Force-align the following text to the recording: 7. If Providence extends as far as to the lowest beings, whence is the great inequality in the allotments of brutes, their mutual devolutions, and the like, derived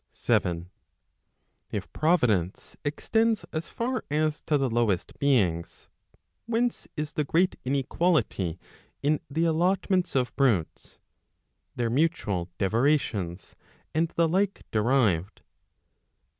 7. 0.11 0.67
If 1.69 1.93
Providence 1.93 2.75
extends 2.83 3.45
as 3.53 3.67
far 3.67 4.03
as 4.09 4.41
to 4.47 4.57
the 4.57 4.67
lowest 4.67 5.19
beings, 5.19 5.89
whence 6.47 6.87
is 6.97 7.13
the 7.13 7.23
great 7.23 7.55
inequality 7.65 8.57
in 9.03 9.19
the 9.29 9.45
allotments 9.45 10.15
of 10.15 10.35
brutes, 10.35 10.97
their 11.75 11.91
mutual 11.91 12.49
devolutions, 12.57 13.55
and 13.93 14.09
the 14.15 14.27
like, 14.27 14.63
derived 14.71 15.43